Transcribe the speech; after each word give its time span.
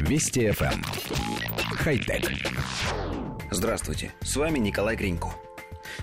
Вести 0.00 0.46
FM. 0.48 0.72
Эм. 0.72 0.82
Хай-тек. 1.76 2.30
Здравствуйте, 3.50 4.12
с 4.20 4.36
вами 4.36 4.58
Николай 4.58 4.96
Гринько. 4.96 5.28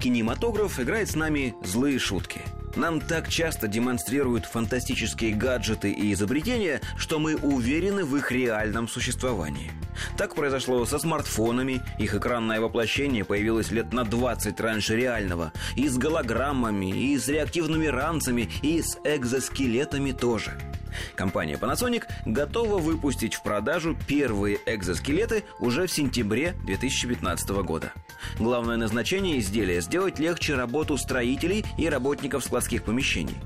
Кинематограф 0.00 0.80
играет 0.80 1.10
с 1.10 1.14
нами 1.14 1.54
злые 1.64 1.98
шутки. 1.98 2.40
Нам 2.76 3.00
так 3.00 3.28
часто 3.28 3.68
демонстрируют 3.68 4.44
фантастические 4.46 5.34
гаджеты 5.34 5.90
и 5.90 6.12
изобретения, 6.12 6.80
что 6.96 7.18
мы 7.18 7.36
уверены 7.36 8.04
в 8.04 8.16
их 8.16 8.30
реальном 8.30 8.88
существовании. 8.88 9.72
Так 10.16 10.34
произошло 10.34 10.84
со 10.86 10.98
смартфонами, 10.98 11.82
их 11.98 12.14
экранное 12.14 12.60
воплощение 12.60 13.24
появилось 13.24 13.70
лет 13.70 13.92
на 13.92 14.04
20 14.04 14.60
раньше 14.60 14.96
реального, 14.96 15.52
и 15.74 15.88
с 15.88 15.96
голограммами, 15.96 16.90
и 16.90 17.18
с 17.18 17.28
реактивными 17.28 17.86
ранцами, 17.86 18.50
и 18.62 18.82
с 18.82 18.98
экзоскелетами 19.04 20.12
тоже– 20.12 20.58
Компания 21.14 21.54
Panasonic 21.54 22.04
готова 22.24 22.78
выпустить 22.78 23.34
в 23.34 23.42
продажу 23.42 23.96
первые 24.06 24.58
экзоскелеты 24.66 25.44
уже 25.58 25.86
в 25.86 25.92
сентябре 25.92 26.54
2015 26.64 27.48
года. 27.62 27.92
Главное 28.38 28.76
назначение 28.76 29.38
изделия– 29.38 29.80
сделать 29.82 30.18
легче 30.18 30.54
работу 30.54 30.96
строителей 30.98 31.64
и 31.78 31.88
работников 31.88 32.44
складских 32.44 32.82
помещений. 32.84 33.36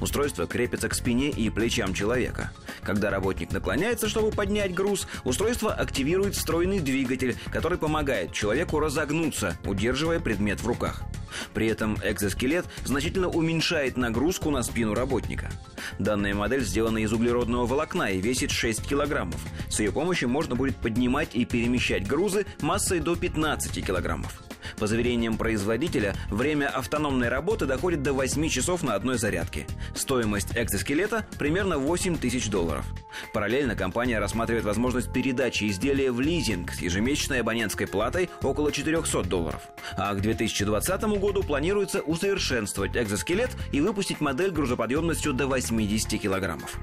Устройство 0.00 0.46
крепится 0.46 0.88
к 0.88 0.94
спине 0.94 1.30
и 1.30 1.50
плечам 1.50 1.94
человека. 1.94 2.52
Когда 2.82 3.10
работник 3.10 3.52
наклоняется, 3.52 4.08
чтобы 4.08 4.30
поднять 4.30 4.74
груз, 4.74 5.06
устройство 5.24 5.72
активирует 5.72 6.34
встроенный 6.34 6.80
двигатель, 6.80 7.36
который 7.52 7.78
помогает 7.78 8.32
человеку 8.32 8.80
разогнуться, 8.80 9.56
удерживая 9.64 10.20
предмет 10.20 10.60
в 10.60 10.66
руках. 10.66 11.02
При 11.54 11.66
этом 11.66 11.96
экзоскелет 12.02 12.66
значительно 12.84 13.28
уменьшает 13.28 13.96
нагрузку 13.96 14.50
на 14.50 14.62
спину 14.62 14.94
работника. 14.94 15.50
Данная 15.98 16.34
модель 16.34 16.64
сделана 16.64 16.98
из 16.98 17.12
углеродного 17.12 17.66
волокна 17.66 18.10
и 18.10 18.20
весит 18.20 18.50
6 18.50 18.86
килограммов. 18.86 19.40
С 19.68 19.80
ее 19.80 19.92
помощью 19.92 20.28
можно 20.28 20.54
будет 20.54 20.76
поднимать 20.76 21.34
и 21.34 21.44
перемещать 21.44 22.06
грузы 22.06 22.46
массой 22.60 23.00
до 23.00 23.16
15 23.16 23.84
килограммов. 23.84 24.42
По 24.80 24.86
заверениям 24.86 25.36
производителя, 25.36 26.14
время 26.30 26.68
автономной 26.68 27.28
работы 27.28 27.66
доходит 27.66 28.02
до 28.02 28.14
8 28.14 28.48
часов 28.48 28.82
на 28.82 28.94
одной 28.94 29.18
зарядке. 29.18 29.66
Стоимость 29.94 30.56
экзоскелета 30.56 31.26
примерно 31.38 31.76
8 31.76 32.16
тысяч 32.16 32.48
долларов. 32.48 32.86
Параллельно 33.34 33.76
компания 33.76 34.18
рассматривает 34.18 34.64
возможность 34.64 35.12
передачи 35.12 35.68
изделия 35.68 36.10
в 36.10 36.20
лизинг 36.20 36.72
с 36.72 36.80
ежемесячной 36.80 37.40
абонентской 37.40 37.86
платой 37.86 38.30
около 38.42 38.72
400 38.72 39.24
долларов. 39.24 39.60
А 39.98 40.14
к 40.14 40.22
2020 40.22 41.02
году 41.20 41.42
планируется 41.42 42.00
усовершенствовать 42.00 42.96
экзоскелет 42.96 43.50
и 43.72 43.82
выпустить 43.82 44.22
модель 44.22 44.50
грузоподъемностью 44.50 45.34
до 45.34 45.46
80 45.46 46.18
килограммов. 46.18 46.78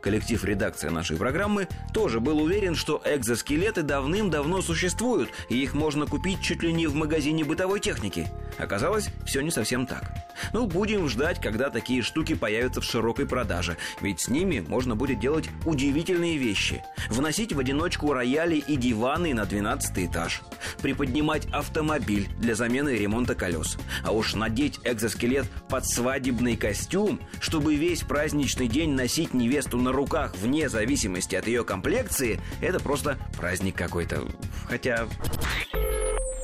Коллектив 0.00 0.42
редакции 0.44 0.88
нашей 0.88 1.16
программы 1.16 1.68
тоже 1.92 2.20
был 2.20 2.40
уверен, 2.40 2.74
что 2.74 3.02
экзоскелеты 3.04 3.82
давным-давно 3.82 4.62
существуют, 4.62 5.30
и 5.48 5.56
их 5.56 5.74
можно 5.74 6.06
купить 6.06 6.40
чуть 6.40 6.62
ли 6.62 6.72
не 6.72 6.86
в 6.86 6.94
магазине 6.94 7.44
бытовой 7.44 7.80
техники. 7.80 8.28
Оказалось, 8.58 9.08
все 9.26 9.40
не 9.40 9.50
совсем 9.50 9.86
так. 9.86 10.12
Ну, 10.52 10.66
будем 10.66 11.08
ждать, 11.08 11.40
когда 11.40 11.70
такие 11.70 12.02
штуки 12.02 12.34
появятся 12.34 12.80
в 12.80 12.84
широкой 12.84 13.26
продаже, 13.26 13.76
ведь 14.00 14.20
с 14.20 14.28
ними 14.28 14.60
можно 14.60 14.94
будет 14.94 15.18
делать 15.18 15.48
удивительные 15.64 16.38
вещи. 16.38 16.82
Вносить 17.10 17.52
в 17.52 17.58
одиночку 17.58 18.12
рояли 18.12 18.56
и 18.56 18.76
диваны 18.76 19.34
на 19.34 19.44
12 19.44 20.06
этаж. 20.06 20.42
Приподнимать 20.80 21.46
автомобиль 21.52 22.28
для 22.38 22.54
замены 22.54 22.96
и 22.96 22.98
ремонта 22.98 23.34
колес. 23.34 23.78
А 24.04 24.12
уж 24.12 24.34
надеть 24.34 24.80
экзоскелет 24.84 25.46
под 25.68 25.86
свадебный 25.86 26.56
костюм, 26.56 27.20
чтобы 27.40 27.74
весь 27.74 28.02
праздничный 28.02 28.68
день 28.68 28.92
носить 28.92 29.34
невесту 29.34 29.78
на 29.78 29.87
руках 29.92 30.34
вне 30.36 30.68
зависимости 30.68 31.34
от 31.34 31.46
ее 31.46 31.64
комплекции, 31.64 32.40
это 32.60 32.80
просто 32.80 33.18
праздник 33.36 33.76
какой-то. 33.76 34.26
Хотя... 34.68 35.06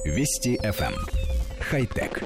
Вести 0.05 0.57
FM. 0.59 0.93
Эм. 0.93 0.95
Хай-тек. 1.61 2.23